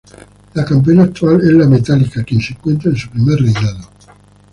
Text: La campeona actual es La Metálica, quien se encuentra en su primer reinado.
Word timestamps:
La 0.55 0.63
campeona 0.65 1.03
actual 1.03 1.41
es 1.41 1.51
La 1.51 1.67
Metálica, 1.67 2.23
quien 2.23 2.41
se 2.41 2.53
encuentra 2.53 2.89
en 2.89 2.97
su 2.97 3.07
primer 3.11 3.39
reinado. 3.39 3.87